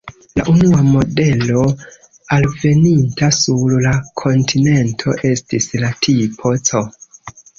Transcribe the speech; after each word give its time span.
La 0.37 0.43
unua 0.51 0.77
modelo 0.85 1.65
alveninta 2.37 3.29
sur 3.41 3.75
la 3.85 3.93
kontinento 4.23 5.15
estis 5.31 5.69
la 5.83 5.93
"Tipo 6.07 6.55
C". 6.71 6.83